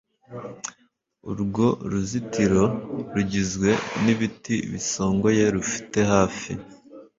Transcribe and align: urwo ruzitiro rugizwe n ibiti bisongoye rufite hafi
urwo 1.31 1.67
ruzitiro 1.91 2.63
rugizwe 3.13 3.69
n 4.03 4.05
ibiti 4.13 4.55
bisongoye 4.71 5.43
rufite 5.55 5.99
hafi 6.13 6.51